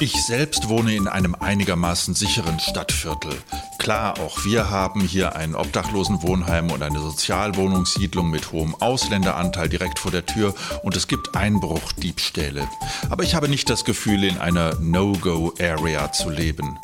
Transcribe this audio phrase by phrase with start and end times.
[0.00, 3.32] Ich selbst wohne in einem einigermaßen sicheren Stadtviertel.
[3.78, 10.10] Klar, auch wir haben hier ein Obdachlosenwohnheim und eine Sozialwohnungssiedlung mit hohem Ausländeranteil direkt vor
[10.10, 12.68] der Tür und es gibt Einbruchdiebstähle.
[13.08, 16.78] Aber ich habe nicht das Gefühl, in einer No-Go-Area zu leben.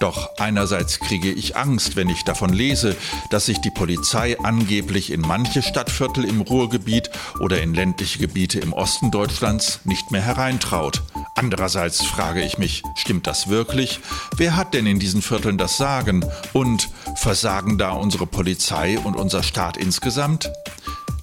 [0.00, 2.96] Doch einerseits kriege ich Angst, wenn ich davon lese,
[3.30, 7.10] dass sich die Polizei angeblich in manche Stadtviertel im Ruhrgebiet
[7.40, 11.02] oder in ländliche Gebiete im Osten Deutschlands nicht mehr hereintraut.
[11.34, 14.00] Andererseits frage ich mich, stimmt das wirklich?
[14.36, 16.24] Wer hat denn in diesen Vierteln das Sagen?
[16.52, 20.50] Und versagen da unsere Polizei und unser Staat insgesamt?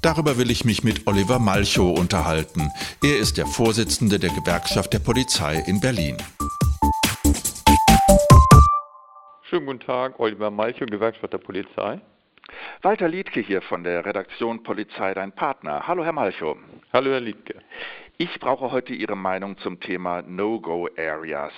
[0.02, 2.70] Darüber will ich mich mit Oliver Malchow unterhalten.
[3.04, 6.18] Er ist der Vorsitzende der Gewerkschaft der Polizei in Berlin.
[9.50, 12.00] Schönen guten Tag, Oliver Malchow, Gewerkschaft der Polizei.
[12.82, 15.88] Walter Liedke hier von der Redaktion Polizei, dein Partner.
[15.88, 16.58] Hallo, Herr Malchow.
[16.94, 17.62] Hallo, Herr Liedke.
[18.18, 21.52] Ich brauche heute Ihre Meinung zum Thema No-Go-Areas.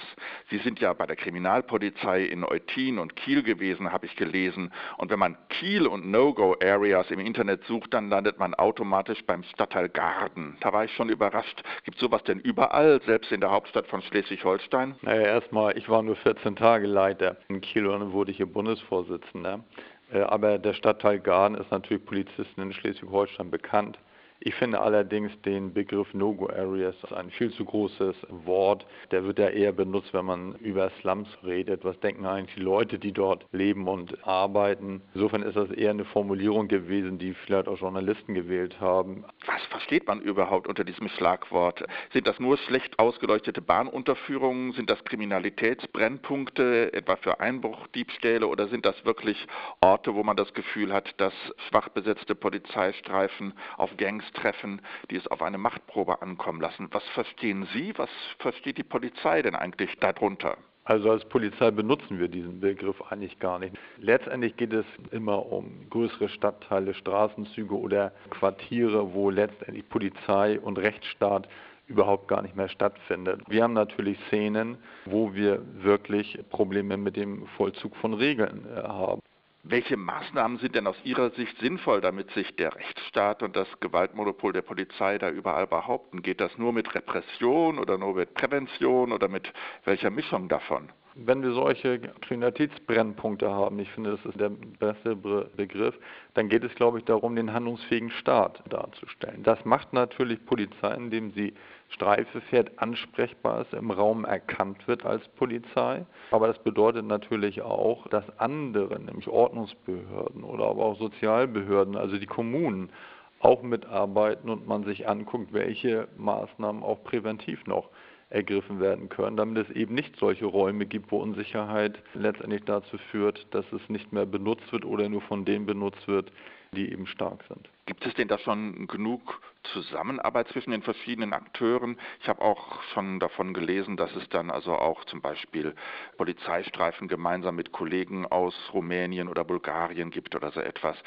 [0.50, 4.74] Sie sind ja bei der Kriminalpolizei in Eutin und Kiel gewesen, habe ich gelesen.
[4.98, 9.88] Und wenn man Kiel und No-Go-Areas im Internet sucht, dann landet man automatisch beim Stadtteil
[9.88, 10.58] Garden.
[10.62, 11.62] Da war ich schon überrascht.
[11.84, 14.96] Gibt sowas denn überall, selbst in der Hauptstadt von Schleswig-Holstein?
[15.04, 19.64] Naja, erstmal, ich war nur 14 Tage Leiter in Kiel und wurde hier Bundesvorsitzender.
[20.12, 24.00] Äh, aber der Stadtteil Garden ist natürlich Polizisten in Schleswig-Holstein bekannt.
[24.40, 28.86] Ich finde allerdings den Begriff No-Go-Areas ein viel zu großes Wort.
[29.12, 31.84] Der wird ja eher benutzt, wenn man über Slums redet.
[31.84, 35.02] Was denken eigentlich die Leute, die dort leben und arbeiten?
[35.16, 39.26] Insofern ist das eher eine Formulierung gewesen, die vielleicht auch Journalisten gewählt haben.
[39.48, 41.84] Was versteht man überhaupt unter diesem Schlagwort?
[42.14, 44.74] Sind das nur schlecht ausgeleuchtete Bahnunterführungen?
[44.74, 48.48] Sind das Kriminalitätsbrennpunkte, etwa für Einbruchdiebstähle?
[48.48, 49.48] Oder sind das wirklich
[49.82, 51.34] Orte, wo man das Gefühl hat, dass
[51.70, 56.88] schwach besetzte Polizeistreifen auf Gangs treffen, die es auf eine Machtprobe ankommen lassen.
[56.92, 60.58] Was verstehen Sie, was versteht die Polizei denn eigentlich darunter?
[60.88, 63.76] Also als Polizei benutzen wir diesen Begriff eigentlich gar nicht.
[63.98, 71.50] Letztendlich geht es immer um größere Stadtteile, Straßenzüge oder Quartiere, wo letztendlich Polizei und Rechtsstaat
[71.88, 73.42] überhaupt gar nicht mehr stattfindet.
[73.50, 79.22] Wir haben natürlich Szenen, wo wir wirklich Probleme mit dem Vollzug von Regeln äh, haben.
[79.70, 84.54] Welche Maßnahmen sind denn aus Ihrer Sicht sinnvoll, damit sich der Rechtsstaat und das Gewaltmonopol
[84.54, 86.22] der Polizei da überall behaupten?
[86.22, 89.52] Geht das nur mit Repression oder nur mit Prävention oder mit
[89.84, 90.90] welcher Mischung davon?
[91.20, 95.98] Wenn wir solche Kriminalitätsbrennpunkte haben, ich finde, das ist der beste Begriff,
[96.36, 99.42] dann geht es, glaube ich, darum, den handlungsfähigen Staat darzustellen.
[99.42, 101.54] Das macht natürlich Polizei, indem sie
[101.90, 106.06] Streife fährt, ansprechbar ist, im Raum erkannt wird als Polizei.
[106.32, 112.28] Aber das bedeutet natürlich auch, dass andere, nämlich Ordnungsbehörden oder aber auch Sozialbehörden, also die
[112.28, 112.92] Kommunen,
[113.40, 117.90] auch mitarbeiten und man sich anguckt, welche Maßnahmen auch präventiv noch
[118.30, 123.48] ergriffen werden können, damit es eben nicht solche Räume gibt, wo Unsicherheit letztendlich dazu führt,
[123.52, 126.32] dass es nicht mehr benutzt wird oder nur von denen benutzt wird,
[126.74, 127.70] die eben stark sind.
[127.86, 129.40] Gibt es denn da schon genug
[129.74, 131.98] Zusammenarbeit zwischen den verschiedenen Akteuren?
[132.22, 135.76] Ich habe auch schon davon gelesen, dass es dann also auch zum Beispiel
[136.18, 140.98] Polizeistreifen gemeinsam mit Kollegen aus Rumänien oder Bulgarien gibt oder so etwas.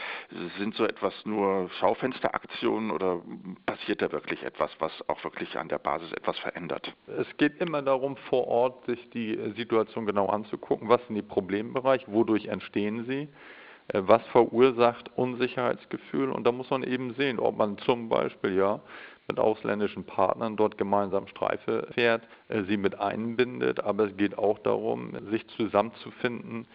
[0.58, 3.22] Sind so etwas nur Schaufensteraktionen oder
[3.66, 6.94] passiert da wirklich etwas, was auch wirklich an der Basis etwas verändert?
[7.06, 10.88] Es geht immer darum, vor Ort sich die Situation genau anzugucken.
[10.88, 12.06] Was sind die Problembereiche?
[12.08, 13.28] Wodurch entstehen sie?
[13.92, 16.30] Äh, was verursacht Unsicherheitsgefühl.
[16.30, 18.80] Und da muss man eben sehen, ob man zum Beispiel ja
[19.28, 24.58] mit ausländischen Partnern dort gemeinsam Streife fährt, äh, sie mit einbindet, aber es geht auch
[24.58, 26.66] darum, sich zusammenzufinden.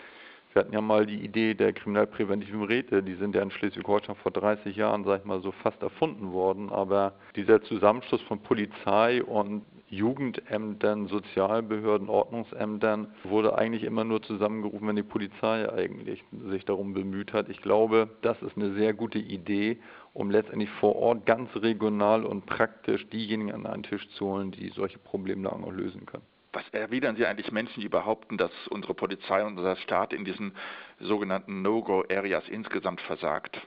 [0.53, 4.32] Wir hatten ja mal die Idee der kriminalpräventiven Räte, die sind ja in Schleswig-Holstein vor
[4.32, 9.66] 30 Jahren, sag ich mal, so fast erfunden worden, aber dieser Zusammenschluss von Polizei und
[9.90, 17.34] Jugendämtern, Sozialbehörden, Ordnungsämtern wurde eigentlich immer nur zusammengerufen, wenn die Polizei eigentlich sich darum bemüht
[17.34, 17.50] hat.
[17.50, 19.78] Ich glaube, das ist eine sehr gute Idee,
[20.13, 24.70] um letztendlich vor Ort ganz regional und praktisch diejenigen an einen Tisch zu holen, die
[24.70, 26.23] solche Problemlagen auch lösen können.
[26.52, 30.53] Was erwidern Sie eigentlich Menschen, die behaupten, dass unsere Polizei und unser Staat in diesen
[30.99, 33.61] sogenannten No-Go-Areas insgesamt versagt?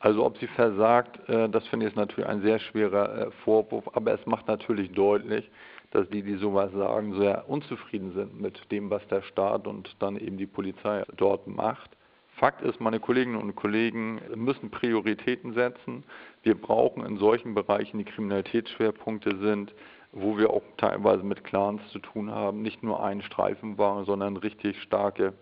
[0.00, 4.12] Also ob sie versagt, äh, das finde ich natürlich ein sehr schwerer äh, Vorwurf, aber
[4.12, 5.50] es macht natürlich deutlich,
[5.90, 10.16] dass die, die sowas sagen, sehr unzufrieden sind mit dem, was der Staat und dann
[10.18, 11.90] eben die Polizei dort macht.
[12.36, 16.04] Fakt ist, meine Kolleginnen und Kollegen müssen Prioritäten setzen.
[16.44, 19.74] Wir brauchen in solchen Bereichen, die Kriminalitätsschwerpunkte sind,
[20.12, 24.80] wo wir auch teilweise mit Clans zu tun haben, nicht nur einen Streifenwagen, sondern richtig
[24.82, 25.32] starke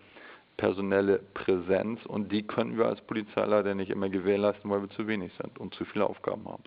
[0.56, 5.06] personelle Präsenz und die können wir als Polizei leider nicht immer gewährleisten, weil wir zu
[5.06, 6.62] wenig sind und zu viele Aufgaben haben.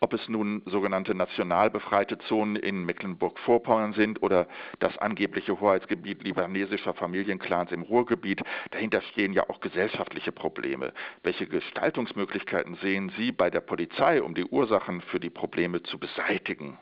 [0.00, 4.46] ob es nun sogenannte national befreite Zonen in Mecklenburg-Vorpommern sind oder
[4.78, 8.42] das angebliche Hoheitsgebiet libanesischer Familienclans im Ruhrgebiet.
[8.72, 10.92] Dahinter stehen ja auch gesellschaftliche Probleme.
[11.22, 16.78] Welche Gestaltungsmöglichkeiten sehen Sie bei der Polizei, um die Ursachen für die Probleme zu beseitigen?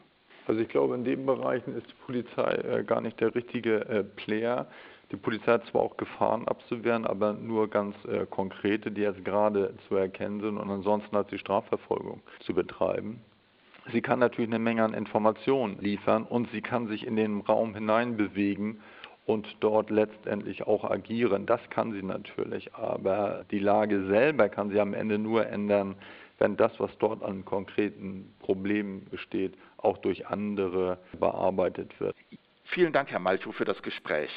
[0.47, 4.05] Also ich glaube, in den Bereichen ist die Polizei äh, gar nicht der richtige äh,
[4.05, 4.67] Player.
[5.11, 9.75] Die Polizei hat zwar auch Gefahren abzuwehren, aber nur ganz äh, konkrete, die jetzt gerade
[9.89, 13.21] zu erkennen sind und ansonsten hat sie Strafverfolgung zu betreiben.
[13.93, 17.75] Sie kann natürlich eine Menge an Informationen liefern und sie kann sich in den Raum
[17.75, 18.81] hineinbewegen
[19.27, 21.47] und dort letztendlich auch agieren.
[21.47, 25.97] Das kann sie natürlich, aber die Lage selber kann sie am Ende nur ändern,
[26.39, 32.17] wenn das, was dort an konkreten Problemen besteht, auch durch andere bearbeitet wird.
[32.65, 34.31] Vielen Dank, Herr Malchow, für das Gespräch.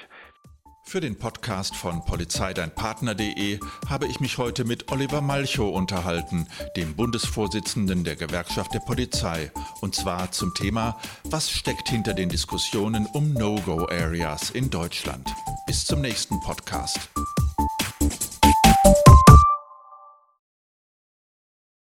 [0.88, 6.48] Für den Podcast von polizeideinpartner.de habe ich mich heute mit Oliver Malchow unterhalten,
[6.78, 9.52] dem Bundesvorsitzenden der Gewerkschaft der Polizei,
[9.82, 15.30] und zwar zum Thema, was steckt hinter den Diskussionen um No-Go-Areas in Deutschland.
[15.66, 17.10] Bis zum nächsten Podcast.